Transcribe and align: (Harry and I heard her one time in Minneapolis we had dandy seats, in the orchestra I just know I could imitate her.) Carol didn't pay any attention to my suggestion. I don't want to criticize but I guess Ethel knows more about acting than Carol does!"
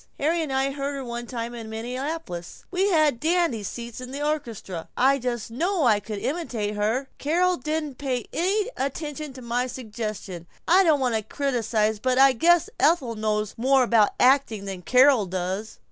(Harry 0.19 0.41
and 0.41 0.51
I 0.51 0.71
heard 0.71 0.95
her 0.95 1.05
one 1.05 1.27
time 1.27 1.53
in 1.53 1.69
Minneapolis 1.69 2.65
we 2.71 2.89
had 2.89 3.19
dandy 3.19 3.61
seats, 3.61 4.01
in 4.01 4.09
the 4.09 4.25
orchestra 4.27 4.89
I 4.97 5.19
just 5.19 5.51
know 5.51 5.83
I 5.85 5.99
could 5.99 6.17
imitate 6.17 6.73
her.) 6.73 7.07
Carol 7.19 7.55
didn't 7.55 7.99
pay 7.99 8.25
any 8.33 8.71
attention 8.77 9.31
to 9.33 9.43
my 9.43 9.67
suggestion. 9.67 10.47
I 10.67 10.83
don't 10.83 10.99
want 10.99 11.13
to 11.13 11.21
criticize 11.21 11.99
but 11.99 12.17
I 12.17 12.31
guess 12.33 12.67
Ethel 12.79 13.13
knows 13.13 13.53
more 13.59 13.83
about 13.83 14.13
acting 14.19 14.65
than 14.65 14.81
Carol 14.81 15.27
does!" 15.27 15.77